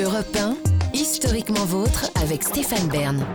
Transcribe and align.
Europe 0.00 0.34
1, 0.34 0.56
historiquement 0.94 1.66
vôtre 1.66 2.10
avec 2.14 2.42
Stéphane 2.42 2.88
Bern. 2.88 3.26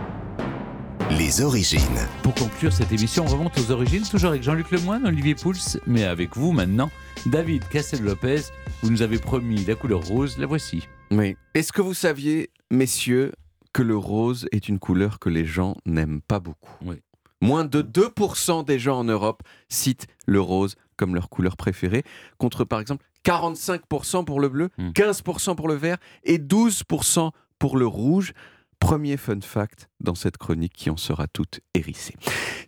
Les 1.16 1.40
origines. 1.40 1.78
Pour 2.24 2.34
conclure 2.34 2.72
cette 2.72 2.90
émission, 2.90 3.24
on 3.28 3.30
remonte 3.30 3.56
aux 3.58 3.70
origines, 3.70 4.02
toujours 4.02 4.30
avec 4.30 4.42
Jean-Luc 4.42 4.72
Lemoyne, 4.72 5.06
Olivier 5.06 5.36
Pouls, 5.36 5.54
mais 5.86 6.02
avec 6.02 6.36
vous 6.36 6.50
maintenant, 6.50 6.90
David 7.26 7.62
Castel-Lopez. 7.68 8.40
Vous 8.82 8.90
nous 8.90 9.02
avez 9.02 9.18
promis 9.18 9.64
la 9.66 9.76
couleur 9.76 10.04
rose, 10.04 10.36
la 10.36 10.46
voici. 10.46 10.88
Oui. 11.12 11.36
Est-ce 11.54 11.72
que 11.72 11.80
vous 11.80 11.94
saviez, 11.94 12.50
messieurs, 12.72 13.34
que 13.72 13.82
le 13.82 13.96
rose 13.96 14.48
est 14.50 14.68
une 14.68 14.80
couleur 14.80 15.20
que 15.20 15.28
les 15.28 15.44
gens 15.44 15.76
n'aiment 15.86 16.22
pas 16.22 16.40
beaucoup? 16.40 16.74
Oui. 16.84 16.96
Moins 17.40 17.66
de 17.66 17.82
2% 17.82 18.64
des 18.64 18.80
gens 18.80 18.98
en 18.98 19.04
Europe 19.04 19.44
citent 19.68 20.08
le 20.26 20.40
rose 20.40 20.74
comme 20.96 21.14
leur 21.14 21.28
couleur 21.28 21.56
préférée, 21.56 22.02
contre 22.36 22.64
par 22.64 22.80
exemple 22.80 23.04
45% 23.24 24.24
pour 24.24 24.40
le 24.40 24.48
bleu, 24.48 24.68
Hmm. 24.78 24.90
15% 24.92 25.54
pour 25.56 25.68
le 25.68 25.74
vert 25.74 25.98
et 26.24 26.38
12% 26.38 27.30
pour 27.58 27.76
le 27.76 27.86
rouge. 27.86 28.32
Premier 28.80 29.16
fun 29.16 29.40
fact 29.40 29.88
dans 29.98 30.14
cette 30.14 30.36
chronique 30.36 30.72
qui 30.72 30.88
en 30.88 30.96
sera 30.96 31.26
toute 31.26 31.58
hérissée. 31.74 32.14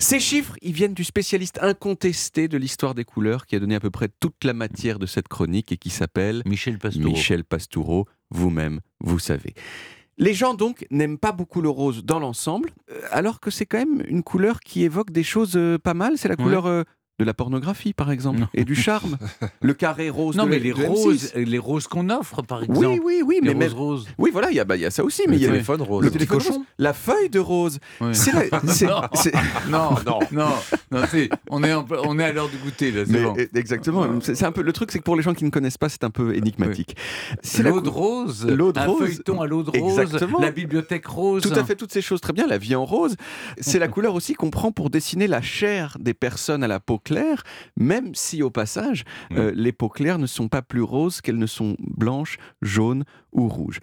Ces 0.01 0.19
chiffres, 0.19 0.57
ils 0.61 0.73
viennent 0.73 0.93
du 0.95 1.05
spécialiste 1.05 1.61
incontesté 1.63 2.49
de 2.49 2.59
l'histoire 2.59 2.97
des 2.97 3.05
couleurs 3.05 3.47
qui 3.47 3.55
a 3.55 3.61
donné 3.61 3.77
à 3.77 3.81
peu 3.81 3.91
près 3.91 4.09
toute 4.19 4.43
la 4.43 4.53
matière 4.53 4.99
de 4.99 5.07
cette 5.07 5.29
chronique 5.29 5.71
et 5.71 5.77
qui 5.77 5.89
s'appelle 5.91 6.43
Michel 6.47 6.79
Pastoureau. 6.79 7.11
Michel 7.13 7.45
Pastoureau, 7.45 8.07
vous-même, 8.31 8.81
vous 8.99 9.21
savez. 9.21 9.55
Les 10.19 10.35
gens 10.35 10.55
donc 10.55 10.85
n'aiment 10.91 11.17
pas 11.17 11.31
beaucoup 11.33 11.61
le 11.63 11.69
rose 11.71 12.05
dans 12.05 12.19
l'ensemble, 12.19 12.71
euh, 12.91 13.01
alors 13.13 13.39
que 13.39 13.53
c'est 13.53 13.65
quand 13.65 13.79
même 13.79 14.03
une 14.09 14.25
couleur 14.25 14.59
qui 14.59 14.83
évoque 14.83 15.13
des 15.13 15.23
choses 15.23 15.57
euh, 15.57 15.79
pas 15.79 15.95
mal. 15.95 16.19
C'est 16.19 16.27
la 16.29 16.35
Ouais. 16.35 16.43
couleur 16.43 16.67
euh, 16.67 16.83
de 17.21 17.25
la 17.27 17.35
pornographie, 17.35 17.93
par 17.93 18.11
exemple, 18.11 18.41
Non. 18.41 18.49
et 18.55 18.65
du 18.65 18.75
charme. 18.75 19.19
le 19.61 19.75
carré 19.75 20.09
rose. 20.09 20.37
Non, 20.37 20.45
de 20.45 20.49
mais 20.51 20.59
les 20.59 20.71
de 20.73 20.77
M6. 20.77 20.87
roses, 20.87 21.33
les 21.35 21.59
roses 21.59 21.87
qu'on 21.87 22.09
offre, 22.09 22.41
par 22.43 22.63
exemple. 22.63 22.79
Oui, 22.87 22.99
oui, 23.05 23.23
oui, 23.25 23.41
les 23.43 23.55
mais 23.55 23.67
roses 23.67 23.75
même- 23.75 23.79
roses. 23.83 24.09
oui, 24.19 24.31
voilà, 24.33 24.51
il 24.51 24.57
y, 24.57 24.61
a- 24.61 24.65
bah, 24.65 24.77
y 24.77 24.87
a 24.87 24.91
ça 24.91 25.05
aussi, 25.05 25.23
mais 25.29 25.37
il 25.37 25.43
y 25.43 25.47
a 25.47 25.51
téléphone 25.51 25.83
rose. 25.83 26.03
le 26.05 26.11
téléphone 26.11 26.39
cochon. 26.39 26.53
rose, 26.55 26.63
la 26.79 26.93
feuille 26.95 27.29
de 27.29 27.39
rose. 27.39 27.79
C'est 28.13 28.33
la- 28.33 28.45
Non. 28.63 29.03
c'est- 29.15 29.33
Non, 29.69 29.91
non, 30.07 30.19
non, 30.33 31.01
c'est- 31.11 31.29
on 31.51 31.63
est, 31.63 31.73
en- 31.75 31.87
on 32.05 32.19
est 32.19 32.25
à 32.25 32.33
l'heure 32.33 32.49
du 32.49 32.57
goûter, 32.57 32.91
là, 32.91 33.03
c'est 33.05 33.13
mais, 33.13 33.23
bon. 33.23 33.37
euh, 33.39 33.47
exactement. 33.55 34.07
C'est 34.23 34.45
un 34.45 34.53
peu 34.53 34.63
le 34.63 34.73
truc, 34.73 34.91
c'est 34.91 34.99
que 34.99 35.05
pour 35.05 35.17
les 35.17 35.23
gens 35.23 35.35
qui 35.35 35.45
ne 35.45 35.51
connaissent 35.51 35.79
pas, 35.79 35.89
c'est 35.91 36.05
un 36.05 36.11
peu 36.11 36.35
énigmatique. 36.35 36.97
C'est 37.43 37.63
la 37.63 37.71
L'eau 37.71 37.81
de 37.83 37.89
rose, 37.91 38.47
L'eau 38.47 38.73
de 38.73 38.79
un 38.81 38.87
rose. 38.87 38.99
feuilleton 39.01 39.43
à 39.43 39.47
l'eau 39.47 39.63
de 39.63 39.79
rose, 39.79 39.99
Exactement. 39.99 40.39
la 40.41 40.51
bibliothèque 40.51 41.07
rose. 41.07 41.43
Tout 41.43 41.51
à 41.59 41.65
fait, 41.65 41.77
toutes 41.77 41.93
ces 41.93 42.01
choses 42.03 42.21
très 42.23 42.33
bien. 42.33 42.47
La 42.47 42.57
vie 42.59 42.75
en 42.75 42.85
rose, 42.87 43.17
c'est 43.61 43.79
la 43.79 43.89
couleur 43.89 44.15
aussi 44.15 44.33
qu'on 44.33 44.51
prend 44.51 44.73
pour 44.73 44.89
dessiner 44.89 45.27
la 45.27 45.43
chair 45.43 45.97
des 46.01 46.15
personnes 46.15 46.65
à 46.65 46.69
la 46.69 46.81
peau 46.81 46.99
même 47.77 48.15
si 48.15 48.43
au 48.43 48.51
passage, 48.51 49.05
euh, 49.33 49.53
les 49.55 49.73
peaux 49.73 49.89
claires 49.89 50.19
ne 50.19 50.27
sont 50.27 50.49
pas 50.49 50.63
plus 50.63 50.83
roses 50.83 51.21
qu'elles 51.21 51.39
ne 51.39 51.47
sont 51.47 51.77
blanches, 51.81 52.39
jaunes 52.63 53.05
ou 53.33 53.49
rouges. 53.49 53.81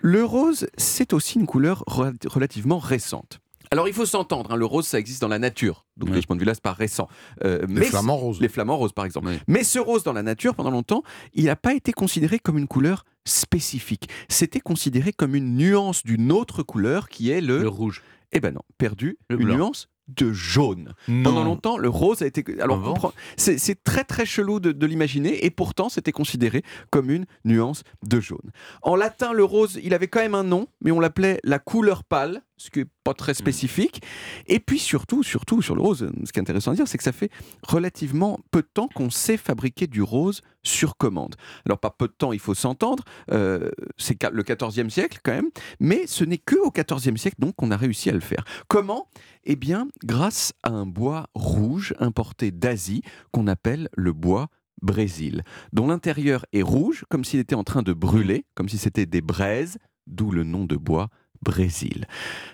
Le 0.00 0.24
rose, 0.24 0.66
c'est 0.76 1.12
aussi 1.12 1.38
une 1.38 1.46
couleur 1.46 1.84
re- 1.86 2.14
relativement 2.26 2.78
récente. 2.78 3.40
Alors 3.72 3.86
il 3.86 3.94
faut 3.94 4.06
s'entendre, 4.06 4.50
hein, 4.50 4.56
le 4.56 4.64
rose 4.64 4.84
ça 4.88 4.98
existe 4.98 5.20
dans 5.22 5.28
la 5.28 5.38
nature, 5.38 5.84
donc 5.96 6.08
Oui. 6.08 6.16
de 6.16 6.20
ce 6.22 6.26
point 6.26 6.34
de 6.34 6.40
vue-là 6.40 6.54
c'est 6.54 6.62
pas 6.62 6.72
récent. 6.72 7.06
Euh, 7.44 7.60
Les 7.68 7.74
mais 7.74 7.84
flamants 7.86 8.16
roses. 8.16 8.40
les 8.40 8.48
flamants 8.48 8.76
roses 8.76 8.92
par 8.92 9.04
exemple. 9.04 9.28
Oui. 9.28 9.38
Mais 9.46 9.62
ce 9.62 9.78
rose 9.78 10.02
dans 10.02 10.12
la 10.12 10.24
nature, 10.24 10.56
pendant 10.56 10.72
longtemps, 10.72 11.04
il 11.34 11.44
n'a 11.44 11.54
pas 11.54 11.72
été 11.74 11.92
considéré 11.92 12.40
comme 12.40 12.58
une 12.58 12.66
couleur 12.66 13.04
spécifique. 13.24 14.08
C'était 14.28 14.58
considéré 14.60 15.12
comme 15.12 15.36
une 15.36 15.56
nuance 15.56 16.02
d'une 16.02 16.32
autre 16.32 16.62
couleur 16.64 17.08
qui 17.08 17.30
est 17.30 17.40
le... 17.40 17.60
Le 17.60 17.68
rouge. 17.68 18.02
Eh 18.32 18.40
ben 18.40 18.52
non, 18.52 18.62
perdu, 18.76 19.18
Le 19.28 19.36
une 19.40 19.44
blanc. 19.46 19.56
nuance 19.56 19.88
de 20.08 20.32
jaune. 20.32 20.94
Non. 21.08 21.22
Pendant 21.22 21.44
longtemps, 21.44 21.78
le 21.78 21.88
rose 21.88 22.22
a 22.22 22.26
été... 22.26 22.44
Alors, 22.60 23.00
Ah 23.02 23.10
c'est 23.36 23.82
très 23.84 24.04
très 24.04 24.26
chelou 24.26 24.60
de, 24.60 24.72
de 24.72 24.86
l'imaginer, 24.86 25.44
et 25.44 25.50
pourtant 25.50 25.88
c'était 25.88 26.12
considéré 26.12 26.62
comme 26.90 27.10
une 27.10 27.26
nuance 27.44 27.82
de 28.02 28.20
jaune. 28.20 28.50
En 28.82 28.96
latin, 28.96 29.32
le 29.32 29.44
rose, 29.44 29.78
il 29.82 29.94
avait 29.94 30.08
quand 30.08 30.20
même 30.20 30.34
un 30.34 30.44
nom, 30.44 30.66
mais 30.80 30.90
on 30.90 31.00
l'appelait 31.00 31.40
la 31.44 31.58
couleur 31.58 32.04
pâle, 32.04 32.42
ce 32.60 32.68
qui 32.68 32.80
n'est 32.80 32.86
pas 33.04 33.14
très 33.14 33.32
spécifique. 33.32 34.02
Et 34.46 34.60
puis 34.60 34.78
surtout, 34.78 35.22
surtout 35.22 35.62
sur 35.62 35.74
le 35.74 35.80
rose, 35.80 36.10
ce 36.24 36.32
qui 36.32 36.38
est 36.38 36.42
intéressant 36.42 36.72
à 36.72 36.74
dire, 36.74 36.86
c'est 36.86 36.98
que 36.98 37.04
ça 37.04 37.12
fait 37.12 37.30
relativement 37.66 38.38
peu 38.50 38.60
de 38.60 38.68
temps 38.72 38.88
qu'on 38.88 39.08
sait 39.08 39.38
fabriquer 39.38 39.86
du 39.86 40.02
rose 40.02 40.42
sur 40.62 40.98
commande. 40.98 41.36
Alors 41.64 41.78
pas 41.78 41.90
peu 41.90 42.06
de 42.06 42.12
temps, 42.12 42.32
il 42.32 42.38
faut 42.38 42.54
s'entendre, 42.54 43.04
euh, 43.30 43.70
c'est 43.96 44.22
le 44.30 44.42
14e 44.42 44.90
siècle 44.90 45.20
quand 45.22 45.32
même, 45.32 45.48
mais 45.80 46.06
ce 46.06 46.22
n'est 46.22 46.38
que 46.38 46.56
au 46.56 46.70
14e 46.70 47.16
siècle 47.16 47.36
donc 47.38 47.56
qu'on 47.56 47.70
a 47.70 47.78
réussi 47.78 48.10
à 48.10 48.12
le 48.12 48.20
faire. 48.20 48.44
Comment? 48.68 49.08
Eh 49.44 49.56
bien, 49.56 49.88
grâce 50.04 50.52
à 50.62 50.70
un 50.70 50.84
bois 50.84 51.28
rouge 51.34 51.94
importé 51.98 52.50
d'Asie 52.50 53.00
qu'on 53.32 53.46
appelle 53.46 53.88
le 53.96 54.12
bois 54.12 54.48
Brésil, 54.82 55.44
dont 55.72 55.86
l'intérieur 55.86 56.44
est 56.52 56.62
rouge, 56.62 57.04
comme 57.08 57.24
s'il 57.24 57.40
était 57.40 57.54
en 57.54 57.64
train 57.64 57.82
de 57.82 57.92
brûler, 57.94 58.44
comme 58.54 58.68
si 58.68 58.76
c'était 58.76 59.06
des 59.06 59.20
braises, 59.22 59.78
d'où 60.06 60.30
le 60.30 60.44
nom 60.44 60.64
de 60.64 60.76
bois 60.76 61.08
Brésil. 61.42 62.06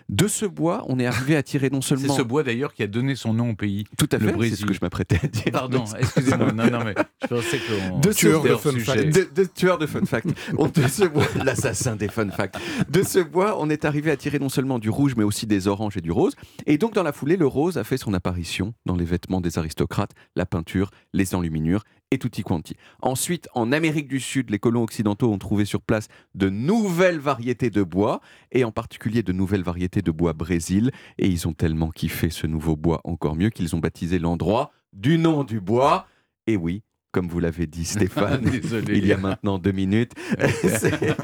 De 0.08 0.28
ce 0.28 0.46
bois, 0.46 0.84
on 0.88 0.98
est 1.00 1.06
arrivé 1.06 1.34
à 1.34 1.42
tirer 1.42 1.70
non 1.70 1.80
C'est 1.80 1.96
seulement... 1.96 2.14
ce 2.16 2.22
bois 2.22 2.44
d'ailleurs 2.44 2.72
qui 2.72 2.84
a 2.84 2.86
donné 2.86 3.16
son 3.16 3.34
nom 3.34 3.50
au 3.50 3.54
pays. 3.56 3.84
Tout 3.98 4.08
à 4.12 4.18
fait, 4.20 4.32
c'est 4.50 4.56
ce 4.56 4.64
que 4.66 4.72
je 4.72 4.78
m'apprêtais 4.80 5.18
à 5.22 5.26
dire. 5.26 5.44
Pardon, 5.52 5.84
excusez-moi. 5.98 6.52
Non, 6.52 6.70
non, 6.70 6.84
mais 6.84 6.94
je 7.22 7.26
pensais 7.26 7.58
qu'on. 7.58 7.98
De 7.98 8.12
tueur 8.12 8.42
de 8.44 8.54
fun 8.54 8.78
fact. 8.78 9.04
de, 9.14 9.28
de 9.34 9.48
tueur 9.48 9.78
de 9.78 9.86
fun 9.86 10.04
fact. 10.04 10.28
On- 10.56 10.68
de 10.68 10.86
ce 10.86 11.04
bois, 11.04 11.24
l'assassin 11.44 11.96
des 11.96 12.08
fun 12.08 12.30
facts. 12.30 12.56
De 12.88 13.02
ce 13.02 13.18
bois, 13.18 13.56
on 13.60 13.68
est 13.70 13.84
arrivé 13.84 14.10
à 14.12 14.16
tirer 14.16 14.38
non 14.38 14.48
seulement 14.48 14.78
du 14.78 14.90
rouge, 14.90 15.14
mais 15.16 15.24
aussi 15.24 15.46
des 15.46 15.66
oranges 15.66 15.96
et 15.96 16.00
du 16.00 16.12
rose. 16.12 16.34
Et 16.66 16.78
donc, 16.78 16.94
dans 16.94 17.02
la 17.02 17.12
foulée, 17.12 17.36
le 17.36 17.46
rose 17.46 17.78
a 17.78 17.84
fait 17.84 17.96
son 17.96 18.14
apparition 18.14 18.74
dans 18.84 18.94
les 18.96 19.04
vêtements 19.04 19.40
des 19.40 19.58
aristocrates, 19.58 20.12
la 20.36 20.46
peinture, 20.46 20.90
les 21.12 21.34
enluminures 21.34 21.82
et 22.12 22.18
tutti 22.18 22.42
quanti. 22.42 22.76
Ensuite, 23.02 23.48
en 23.54 23.72
Amérique 23.72 24.06
du 24.08 24.20
Sud, 24.20 24.50
les 24.50 24.58
colons 24.58 24.84
occidentaux 24.84 25.32
ont 25.32 25.38
trouvé 25.38 25.64
sur 25.64 25.80
place 25.82 26.06
de 26.34 26.48
nouvelles 26.48 27.18
variétés 27.18 27.70
de 27.70 27.82
bois, 27.82 28.20
et 28.52 28.64
en 28.64 28.70
particulier 28.72 29.22
de 29.22 29.32
nouvelles 29.32 29.64
variétés 29.64 30.02
de 30.02 30.10
bois 30.12 30.32
Brésil. 30.32 30.92
Et 31.18 31.26
ils 31.26 31.48
ont 31.48 31.52
tellement 31.52 31.90
kiffé 31.90 32.30
ce 32.30 32.46
nouveau 32.46 32.76
bois 32.76 33.00
encore 33.04 33.34
mieux 33.34 33.50
qu'ils 33.50 33.74
ont 33.74 33.80
baptisé 33.80 34.18
l'endroit 34.18 34.70
du 34.92 35.18
nom 35.18 35.42
du 35.44 35.60
bois. 35.60 36.06
Et 36.46 36.56
oui, 36.56 36.82
comme 37.10 37.26
vous 37.28 37.40
l'avez 37.40 37.66
dit 37.66 37.84
Stéphane, 37.84 38.48
il 38.88 39.04
y 39.06 39.12
a 39.12 39.16
maintenant 39.16 39.58
deux 39.58 39.72
minutes. 39.72 40.12
C'est- 40.62 41.16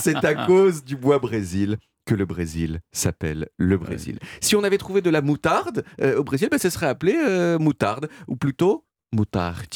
C'est 0.00 0.24
à 0.24 0.46
cause 0.46 0.84
du 0.84 0.94
bois 0.96 1.18
Brésil 1.18 1.78
que 2.06 2.14
le 2.14 2.24
Brésil 2.24 2.80
s'appelle 2.90 3.48
le 3.58 3.76
Brésil. 3.76 4.18
Si 4.40 4.56
on 4.56 4.64
avait 4.64 4.78
trouvé 4.78 5.02
de 5.02 5.10
la 5.10 5.20
moutarde 5.20 5.84
euh, 6.00 6.16
au 6.18 6.24
Brésil, 6.24 6.48
ben, 6.50 6.56
ce 6.58 6.70
serait 6.70 6.86
appelé 6.86 7.14
euh, 7.14 7.58
moutarde, 7.58 8.08
ou 8.28 8.36
plutôt 8.36 8.86
moutarde. 9.12 9.66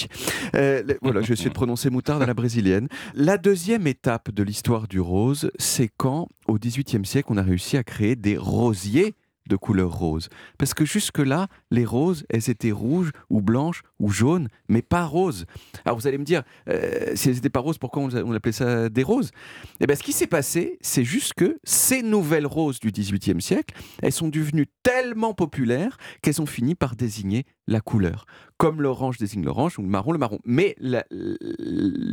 Euh, 0.54 0.82
voilà, 1.00 1.22
je 1.22 1.34
vais 1.34 1.48
de 1.48 1.54
prononcer 1.54 1.90
moutarde 1.90 2.22
à 2.22 2.26
la 2.26 2.34
brésilienne. 2.34 2.88
La 3.14 3.38
deuxième 3.38 3.86
étape 3.86 4.30
de 4.30 4.42
l'histoire 4.42 4.88
du 4.88 5.00
rose, 5.00 5.50
c'est 5.58 5.90
quand, 5.96 6.28
au 6.46 6.58
XVIIIe 6.58 7.04
siècle, 7.04 7.28
on 7.30 7.36
a 7.36 7.42
réussi 7.42 7.76
à 7.76 7.84
créer 7.84 8.16
des 8.16 8.36
rosiers 8.36 9.14
de 9.48 9.56
couleur 9.56 9.92
rose. 9.92 10.28
Parce 10.58 10.74
que 10.74 10.84
jusque-là, 10.84 11.48
les 11.70 11.84
roses, 11.84 12.24
elles 12.28 12.50
étaient 12.50 12.72
rouges 12.72 13.10
ou 13.30 13.40
blanches 13.40 13.82
ou 13.98 14.10
jaunes, 14.10 14.48
mais 14.68 14.82
pas 14.82 15.04
roses. 15.04 15.46
Alors 15.84 15.98
vous 15.98 16.06
allez 16.06 16.18
me 16.18 16.24
dire, 16.24 16.42
euh, 16.68 17.12
si 17.14 17.28
elles 17.28 17.36
n'étaient 17.36 17.50
pas 17.50 17.60
roses, 17.60 17.78
pourquoi 17.78 18.02
on, 18.02 18.32
appelait 18.32 18.52
ça 18.52 18.88
des 18.88 19.02
roses? 19.02 19.30
Eh 19.80 19.86
bien, 19.86 19.96
ce 19.96 20.02
qui 20.02 20.12
s'est 20.12 20.26
passé, 20.26 20.78
c'est 20.80 21.04
juste 21.04 21.34
que 21.34 21.58
ces 21.64 22.02
nouvelles 22.02 22.46
roses 22.46 22.80
du 22.80 22.90
XVIIIe 22.90 23.40
siècle, 23.40 23.74
elles 24.02 24.12
sont 24.12 24.28
devenues 24.28 24.66
tellement 24.82 25.34
populaires 25.34 25.96
qu'elles 26.22 26.40
ont 26.40 26.46
fini 26.46 26.74
par 26.74 26.96
désigner 26.96 27.44
la 27.66 27.80
couleur. 27.80 28.26
Comme 28.56 28.82
l'orange 28.82 29.18
désigne 29.18 29.44
l'orange 29.44 29.78
ou 29.78 29.82
le 29.82 29.88
marron 29.88 30.12
le 30.12 30.18
marron. 30.18 30.38
Mais 30.44 30.76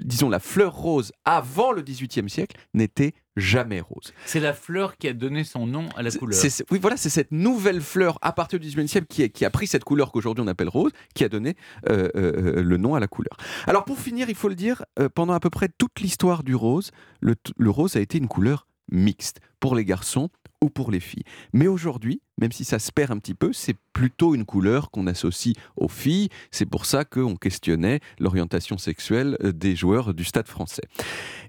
disons 0.06 0.30
la 0.30 0.40
fleur 0.40 0.76
rose 0.76 1.12
avant 1.26 1.72
le 1.72 1.82
XVIIIe 1.82 2.30
siècle 2.30 2.58
n'était 2.74 3.14
jamais 3.40 3.82
rose. 3.82 4.14
C'est 4.26 4.40
la 4.40 4.54
fleur 4.54 4.98
qui 4.98 5.08
a 5.08 5.14
donné 5.14 5.44
son 5.44 5.66
nom 5.66 5.90
à 5.96 6.04
la 6.04 6.12
couleur. 6.12 6.40
Oui, 6.72 6.80
voilà, 6.82 6.98
c'est 6.98 7.10
cette 7.10 7.32
nouvelle 7.32 7.82
fleur 7.82 8.20
à 8.22 8.32
partir 8.32 8.60
du 8.60 8.68
XVIIIe 8.68 8.88
siècle 8.88 9.08
qui, 9.10 9.24
a- 9.24 9.30
qui 9.30 9.46
a 9.46 9.50
pris 9.50 9.68
cette 9.68 9.84
couleur 9.84 10.12
qu'aujourd'hui 10.12 10.44
on 10.44 10.48
appelle 10.48 10.70
rose, 10.70 10.92
qui 11.16 11.24
a 11.24 11.30
donné 11.30 11.56
euh, 11.90 12.10
euh, 12.16 12.62
le 12.62 12.78
nom 12.78 12.96
à 12.96 13.00
la 13.00 13.08
couleur. 13.08 13.36
Alors 13.68 13.86
pour 13.86 14.00
finir, 14.00 14.30
il 14.30 14.36
faut 14.36 14.50
le 14.50 14.56
dire, 14.56 14.84
euh, 15.00 15.10
pendant 15.10 15.34
à 15.34 15.40
peu 15.40 15.50
près 15.50 15.70
toute 15.78 16.00
l'histoire 16.00 16.44
du 16.44 16.56
rose, 16.56 16.92
le 17.22 17.70
rose 17.70 17.96
a 17.96 18.00
été 18.00 18.18
une 18.18 18.28
couleur 18.28 18.68
mixte 18.92 19.40
pour 19.60 19.76
les 19.76 19.86
garçons 19.86 20.30
ou 20.62 20.70
pour 20.70 20.92
les 20.92 21.00
filles. 21.00 21.24
Mais 21.54 21.68
aujourd'hui, 21.68 22.22
même 22.40 22.52
si 22.52 22.66
ça 22.66 22.80
se 22.80 22.92
perd 22.92 23.12
un 23.12 23.18
petit 23.20 23.34
peu, 23.34 23.54
c'est 23.54 23.76
plutôt 23.94 24.36
une 24.36 24.44
couleur 24.46 24.92
qu'on 24.92 25.08
associe 25.08 25.56
aux 25.78 25.88
filles. 25.88 26.28
C'est 26.52 26.66
pour 26.66 26.86
ça 26.86 27.06
qu'on 27.06 27.36
questionnait 27.38 28.02
l'orientation 28.20 28.78
sexuelle 28.78 29.38
euh, 29.44 29.54
des 29.54 29.76
joueurs 29.78 30.14
du 30.14 30.26
stade 30.26 30.48
français. 30.48 30.84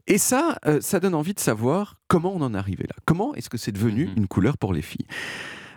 Et 0.07 0.19
ça, 0.19 0.59
euh, 0.67 0.81
ça 0.81 1.01
donne 1.01 1.15
envie 1.15 1.35
de 1.35 1.41
savoir 1.41 1.97
comment 2.07 2.33
on 2.35 2.41
en 2.43 2.55
est 2.55 2.59
arrivé 2.59 2.85
là. 2.89 2.95
Comment 3.05 3.35
est-ce 3.35 3.51
que 3.51 3.59
c'est 3.59 3.73
devenu 3.73 4.07
Mhm. 4.07 4.15
une 4.17 4.29
couleur 4.29 4.57
pour 4.59 4.73
les 4.73 4.83
filles? 4.83 5.07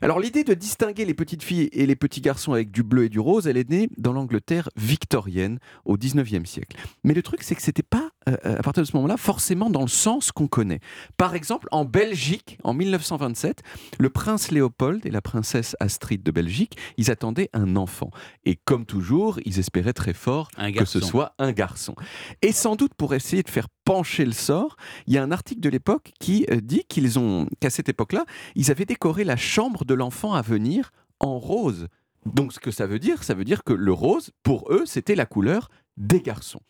Alors 0.01 0.19
l'idée 0.19 0.43
de 0.43 0.53
distinguer 0.53 1.05
les 1.05 1.13
petites 1.13 1.43
filles 1.43 1.69
et 1.71 1.85
les 1.85 1.95
petits 1.95 2.19
garçons 2.19 2.51
avec 2.51 2.71
du 2.71 2.83
bleu 2.83 3.05
et 3.05 3.09
du 3.09 3.21
rose, 3.21 3.47
elle 3.47 3.55
est 3.55 3.69
née 3.69 3.89
dans 3.97 4.11
l'Angleterre 4.11 4.67
victorienne 4.75 5.59
au 5.85 5.95
19e 5.97 6.45
siècle. 6.45 6.75
Mais 7.05 7.13
le 7.13 7.21
truc 7.23 7.41
c'est 7.41 7.55
que 7.55 7.61
c'était 7.61 7.83
pas 7.83 8.09
euh, 8.27 8.57
à 8.57 8.61
partir 8.61 8.83
de 8.83 8.87
ce 8.87 8.95
moment-là, 8.95 9.17
forcément 9.17 9.69
dans 9.69 9.81
le 9.81 9.87
sens 9.87 10.31
qu'on 10.31 10.47
connaît. 10.47 10.79
Par 11.17 11.35
exemple, 11.35 11.67
en 11.71 11.85
Belgique, 11.85 12.57
en 12.63 12.73
1927, 12.73 13.61
le 13.99 14.09
prince 14.09 14.51
Léopold 14.51 15.05
et 15.05 15.11
la 15.11 15.21
princesse 15.21 15.75
Astrid 15.79 16.23
de 16.23 16.31
Belgique, 16.31 16.77
ils 16.97 17.11
attendaient 17.11 17.49
un 17.53 17.75
enfant. 17.75 18.11
Et 18.45 18.55
comme 18.55 18.85
toujours, 18.85 19.39
ils 19.45 19.59
espéraient 19.59 19.93
très 19.93 20.13
fort 20.13 20.49
que 20.51 20.85
ce 20.85 20.99
soit 20.99 21.33
un 21.39 21.51
garçon. 21.51 21.95
Et 22.41 22.51
sans 22.51 22.75
doute 22.75 22.93
pour 22.93 23.13
essayer 23.13 23.43
de 23.43 23.49
faire 23.49 23.67
pencher 23.85 24.25
le 24.25 24.31
sort, 24.31 24.77
il 25.07 25.13
y 25.13 25.17
a 25.17 25.23
un 25.23 25.31
article 25.31 25.61
de 25.61 25.69
l'époque 25.69 26.11
qui 26.19 26.45
euh, 26.51 26.61
dit 26.61 26.83
qu'ils 26.87 27.19
ont, 27.19 27.47
qu'à 27.59 27.69
cette 27.69 27.89
époque-là, 27.89 28.25
ils 28.55 28.71
avaient 28.71 28.85
décoré 28.85 29.23
la 29.23 29.35
chambre 29.35 29.85
de 29.85 29.93
l'enfant 29.93 30.33
à 30.33 30.41
venir 30.41 30.91
en 31.19 31.39
rose. 31.39 31.87
Donc 32.25 32.53
ce 32.53 32.59
que 32.59 32.71
ça 32.71 32.87
veut 32.87 32.99
dire, 32.99 33.23
ça 33.23 33.33
veut 33.33 33.43
dire 33.43 33.63
que 33.63 33.73
le 33.73 33.91
rose, 33.91 34.31
pour 34.43 34.71
eux, 34.71 34.83
c'était 34.85 35.15
la 35.15 35.25
couleur 35.25 35.69
des 35.97 36.21
garçons. 36.21 36.61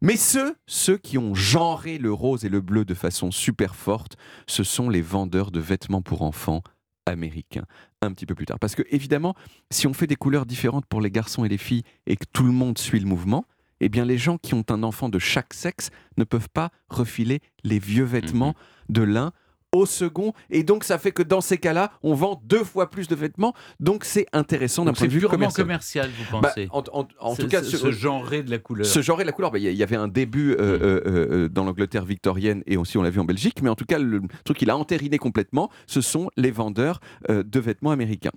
Mais 0.00 0.16
ceux, 0.16 0.56
ceux 0.66 0.98
qui 0.98 1.18
ont 1.18 1.34
genré 1.34 1.98
le 1.98 2.12
rose 2.12 2.44
et 2.44 2.48
le 2.48 2.60
bleu 2.60 2.84
de 2.84 2.94
façon 2.94 3.30
super 3.30 3.74
forte, 3.74 4.16
ce 4.46 4.64
sont 4.64 4.90
les 4.90 5.02
vendeurs 5.02 5.50
de 5.50 5.60
vêtements 5.60 6.02
pour 6.02 6.22
enfants 6.22 6.62
américains, 7.06 7.64
un 8.02 8.12
petit 8.12 8.26
peu 8.26 8.34
plus 8.34 8.46
tard. 8.46 8.58
Parce 8.58 8.74
que 8.74 8.82
évidemment, 8.90 9.34
si 9.70 9.86
on 9.86 9.94
fait 9.94 10.06
des 10.06 10.16
couleurs 10.16 10.46
différentes 10.46 10.86
pour 10.86 11.00
les 11.00 11.10
garçons 11.10 11.44
et 11.44 11.48
les 11.48 11.58
filles 11.58 11.82
et 12.06 12.16
que 12.16 12.24
tout 12.32 12.44
le 12.44 12.52
monde 12.52 12.78
suit 12.78 13.00
le 13.00 13.06
mouvement, 13.06 13.44
eh 13.80 13.88
bien 13.88 14.04
les 14.04 14.18
gens 14.18 14.38
qui 14.38 14.54
ont 14.54 14.64
un 14.70 14.82
enfant 14.82 15.08
de 15.08 15.18
chaque 15.18 15.52
sexe 15.52 15.90
ne 16.16 16.24
peuvent 16.24 16.48
pas 16.48 16.70
refiler 16.88 17.40
les 17.64 17.78
vieux 17.78 18.04
vêtements 18.04 18.54
de 18.88 19.02
l'un 19.02 19.32
au 19.74 19.86
second. 19.86 20.32
Et 20.50 20.62
donc 20.62 20.84
ça 20.84 20.98
fait 20.98 21.12
que 21.12 21.22
dans 21.22 21.40
ces 21.40 21.58
cas-là, 21.58 21.90
on 22.02 22.14
vend 22.14 22.40
deux 22.44 22.64
fois 22.64 22.90
plus 22.90 23.08
de 23.08 23.14
vêtements. 23.14 23.54
Donc 23.80 24.04
c'est 24.04 24.26
intéressant 24.32 24.84
d'un 24.84 24.92
point 24.92 25.06
de 25.06 25.12
vue 25.12 25.18
purement 25.20 25.34
commercial. 25.36 25.64
commercial, 25.66 26.10
vous 26.30 26.40
Bah, 26.40 26.48
pensez 26.54 26.68
en, 26.70 26.82
en- 26.92 27.08
en 27.20 27.34
Ce- 27.34 27.42
tout 27.42 27.48
cas, 27.48 27.62
ce, 27.62 27.76
ce- 27.76 27.90
genré 27.90 28.42
de 28.42 28.50
la 28.50 28.58
couleur. 28.58 28.86
ce 28.86 29.02
genre 29.02 29.20
et 29.20 29.24
la 29.24 29.32
couleur, 29.32 29.50
bah, 29.50 29.58
il 29.58 29.64
y 29.72 29.82
avait 29.82 29.96
un 29.96 30.08
début 30.08 30.52
euh, 30.52 30.78
Mm. 30.78 30.82
euh, 30.82 31.00
euh, 31.06 31.48
dans 31.48 31.64
l'Angleterre 31.64 32.04
victorienne 32.04 32.62
et 32.66 32.76
aussi 32.76 32.96
on 32.98 33.02
l'a 33.02 33.10
vu 33.10 33.20
en 33.20 33.24
Belgique, 33.24 33.60
mais 33.62 33.68
en 33.68 33.74
tout 33.74 33.84
cas 33.84 33.98
le 33.98 34.22
truc 34.44 34.58
qu'il 34.58 34.70
a 34.70 34.76
entériné 34.76 35.18
complètement, 35.18 35.70
ce 35.86 36.00
sont 36.00 36.30
les 36.36 36.50
vendeurs 36.50 37.00
de 37.28 37.60
vêtements 37.60 37.90
américains. 37.90 38.30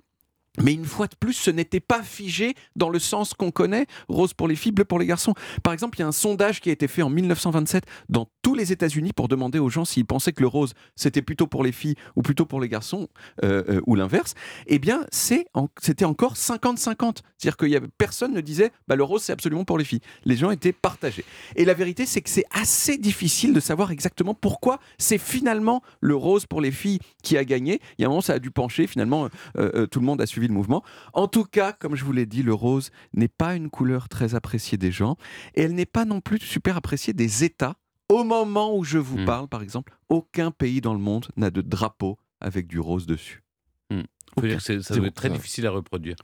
Mais 0.62 0.72
une 0.74 0.84
fois 0.84 1.06
de 1.06 1.14
plus, 1.14 1.34
ce 1.34 1.50
n'était 1.50 1.80
pas 1.80 2.02
figé 2.02 2.54
dans 2.76 2.90
le 2.90 2.98
sens 2.98 3.34
qu'on 3.34 3.50
connaît, 3.50 3.86
rose 4.08 4.34
pour 4.34 4.48
les 4.48 4.56
filles, 4.56 4.72
bleu 4.72 4.84
pour 4.84 4.98
les 4.98 5.06
garçons. 5.06 5.34
Par 5.62 5.72
exemple, 5.72 5.98
il 5.98 6.00
y 6.00 6.04
a 6.04 6.08
un 6.08 6.12
sondage 6.12 6.60
qui 6.60 6.70
a 6.70 6.72
été 6.72 6.88
fait 6.88 7.02
en 7.02 7.10
1927 7.10 7.84
dans 8.08 8.28
tous 8.42 8.54
les 8.54 8.72
États-Unis 8.72 9.12
pour 9.12 9.28
demander 9.28 9.58
aux 9.58 9.68
gens 9.68 9.84
s'ils 9.84 10.06
pensaient 10.06 10.32
que 10.32 10.42
le 10.42 10.48
rose 10.48 10.74
c'était 10.96 11.22
plutôt 11.22 11.46
pour 11.46 11.62
les 11.62 11.72
filles 11.72 11.94
ou 12.16 12.22
plutôt 12.22 12.44
pour 12.44 12.60
les 12.60 12.68
garçons 12.68 13.08
euh, 13.44 13.62
euh, 13.68 13.80
ou 13.86 13.94
l'inverse. 13.94 14.34
Eh 14.66 14.78
bien, 14.78 15.06
c'était 15.12 16.04
encore 16.04 16.34
50-50. 16.34 17.18
C'est-à-dire 17.36 17.56
que 17.56 17.66
y 17.66 17.76
avait, 17.76 17.88
personne 17.96 18.32
ne 18.32 18.40
disait 18.40 18.72
bah, 18.88 18.96
le 18.96 19.04
rose 19.04 19.22
c'est 19.22 19.32
absolument 19.32 19.64
pour 19.64 19.78
les 19.78 19.84
filles. 19.84 20.00
Les 20.24 20.36
gens 20.36 20.50
étaient 20.50 20.72
partagés. 20.72 21.24
Et 21.56 21.64
la 21.64 21.74
vérité, 21.74 22.06
c'est 22.06 22.20
que 22.20 22.30
c'est 22.30 22.46
assez 22.50 22.98
difficile 22.98 23.52
de 23.52 23.60
savoir 23.60 23.90
exactement 23.90 24.34
pourquoi 24.34 24.80
c'est 24.98 25.18
finalement 25.18 25.82
le 26.00 26.16
rose 26.16 26.46
pour 26.46 26.60
les 26.60 26.72
filles 26.72 26.98
qui 27.22 27.36
a 27.36 27.44
gagné. 27.44 27.80
Il 27.98 28.02
y 28.02 28.04
a 28.04 28.08
un 28.08 28.10
moment, 28.10 28.20
ça 28.20 28.34
a 28.34 28.38
dû 28.38 28.50
pencher. 28.50 28.86
Finalement, 28.86 29.28
euh, 29.56 29.86
tout 29.86 30.00
le 30.00 30.06
monde 30.06 30.20
a 30.20 30.26
suivi 30.26 30.47
le 30.48 30.54
mouvement. 30.54 30.82
En 31.12 31.28
tout 31.28 31.44
cas, 31.44 31.72
comme 31.72 31.94
je 31.94 32.04
vous 32.04 32.12
l'ai 32.12 32.26
dit, 32.26 32.42
le 32.42 32.52
rose 32.54 32.90
n'est 33.14 33.28
pas 33.28 33.54
une 33.54 33.70
couleur 33.70 34.08
très 34.08 34.34
appréciée 34.34 34.76
des 34.78 34.90
gens. 34.90 35.16
Et 35.54 35.62
elle 35.62 35.74
n'est 35.74 35.86
pas 35.86 36.04
non 36.04 36.20
plus 36.20 36.40
super 36.40 36.76
appréciée 36.76 37.12
des 37.12 37.44
États. 37.44 37.76
Au 38.08 38.24
moment 38.24 38.74
où 38.76 38.84
je 38.84 38.98
vous 38.98 39.18
Hmm. 39.18 39.24
parle, 39.26 39.48
par 39.48 39.62
exemple, 39.62 39.96
aucun 40.08 40.50
pays 40.50 40.80
dans 40.80 40.94
le 40.94 41.00
monde 41.00 41.26
n'a 41.36 41.50
de 41.50 41.60
drapeau 41.60 42.18
avec 42.40 42.66
du 42.66 42.80
rose 42.80 43.06
dessus. 43.06 43.42
Faut 43.90 44.40
Aucun. 44.42 44.48
dire 44.48 44.56
que 44.58 44.62
c'est- 44.62 44.82
ça 44.82 44.94
doit 44.94 45.06
être 45.06 45.14
très 45.14 45.30
difficile 45.30 45.66
à 45.66 45.70
reproduire. 45.70 46.14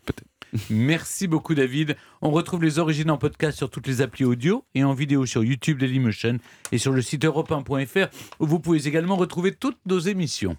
Merci 0.71 1.27
beaucoup 1.27 1.55
David. 1.55 1.97
On 2.23 2.31
retrouve 2.31 2.63
les 2.63 2.79
origines 2.79 3.11
en 3.11 3.17
podcast 3.19 3.57
sur 3.57 3.71
toutes 3.71 3.87
les 3.87 4.03
applis 4.03 4.25
audio 4.25 4.65
et 4.75 4.85
en 4.85 4.93
vidéo 4.95 5.25
sur 5.27 5.43
YouTube 5.43 5.79
Dailymotion 5.79 6.39
et 6.71 6.79
sur 6.79 6.93
le 6.93 7.01
site 7.03 7.25
europe1.fr 7.25 8.09
où 8.41 8.47
vous 8.47 8.61
pouvez 8.61 8.87
également 8.87 9.17
retrouver 9.17 9.53
toutes 9.55 9.79
nos 9.87 9.99
émissions. 9.99 10.57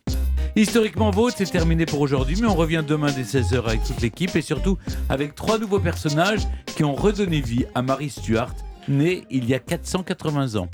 Historiquement 0.57 1.11
Vôtre, 1.11 1.35
c'est 1.37 1.51
terminé 1.51 1.85
pour 1.85 1.99
aujourd'hui, 1.99 2.37
mais 2.39 2.47
on 2.47 2.55
revient 2.55 2.81
demain 2.87 3.11
dès 3.11 3.23
16h 3.23 3.65
avec 3.65 3.83
toute 3.83 3.99
l'équipe 3.99 4.33
et 4.37 4.41
surtout 4.41 4.77
avec 5.09 5.35
trois 5.35 5.59
nouveaux 5.59 5.81
personnages 5.81 6.47
qui 6.77 6.85
ont 6.85 6.95
redonné 6.95 7.41
vie 7.41 7.65
à 7.75 7.81
Mary 7.81 8.09
Stuart, 8.09 8.55
née 8.87 9.25
il 9.29 9.43
y 9.49 9.53
a 9.53 9.59
480 9.59 10.55
ans. 10.55 10.69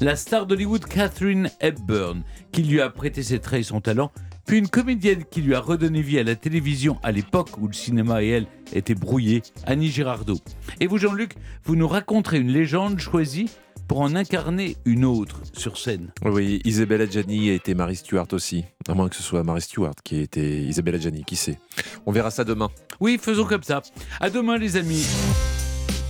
La 0.00 0.14
star 0.14 0.46
d'Hollywood 0.46 0.84
Catherine 0.84 1.50
Hepburn, 1.60 2.22
qui 2.52 2.62
lui 2.62 2.80
a 2.80 2.88
prêté 2.90 3.24
ses 3.24 3.40
traits 3.40 3.60
et 3.60 3.64
son 3.64 3.80
talent, 3.80 4.12
puis 4.46 4.58
une 4.58 4.68
comédienne 4.68 5.24
qui 5.28 5.42
lui 5.42 5.56
a 5.56 5.60
redonné 5.60 6.00
vie 6.00 6.20
à 6.20 6.22
la 6.22 6.36
télévision 6.36 7.00
à 7.02 7.10
l'époque 7.10 7.58
où 7.58 7.66
le 7.66 7.72
cinéma 7.72 8.22
et 8.22 8.28
elle 8.28 8.46
étaient 8.72 8.94
brouillés, 8.94 9.42
Annie 9.66 9.90
Girardot. 9.90 10.38
Et 10.78 10.86
vous, 10.86 10.98
Jean-Luc, 10.98 11.34
vous 11.64 11.74
nous 11.74 11.88
raconterez 11.88 12.38
une 12.38 12.52
légende 12.52 13.00
choisie 13.00 13.50
pour 13.88 14.00
en 14.00 14.14
incarner 14.14 14.76
une 14.84 15.04
autre 15.04 15.40
sur 15.52 15.78
scène. 15.78 16.10
Oui, 16.24 16.60
Isabella 16.64 17.06
Gianni 17.06 17.50
a 17.50 17.54
été 17.54 17.74
Marie 17.74 17.96
Stuart 17.96 18.26
aussi. 18.32 18.64
À 18.88 18.94
moins 18.94 19.08
que 19.08 19.16
ce 19.16 19.22
soit 19.22 19.42
Marie 19.42 19.62
Stuart 19.62 19.94
qui 20.04 20.16
ait 20.16 20.22
été 20.22 20.62
Isabella 20.62 20.98
Gianni, 20.98 21.24
qui 21.24 21.36
sait. 21.36 21.58
On 22.06 22.12
verra 22.12 22.30
ça 22.30 22.44
demain. 22.44 22.70
Oui, 23.00 23.18
faisons 23.20 23.44
comme 23.44 23.62
ça. 23.62 23.82
À 24.20 24.30
demain, 24.30 24.58
les 24.58 24.76
amis. 24.76 25.04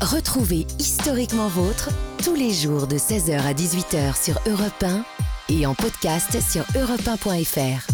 Retrouvez 0.00 0.66
Historiquement 0.78 1.48
Vôtre 1.48 1.90
tous 2.22 2.34
les 2.34 2.52
jours 2.52 2.86
de 2.86 2.96
16h 2.96 3.38
à 3.40 3.52
18h 3.52 4.22
sur 4.22 4.40
Europe 4.46 4.82
1 4.82 5.04
et 5.50 5.66
en 5.66 5.74
podcast 5.74 6.40
sur 6.40 6.62
europe1.fr. 6.78 7.93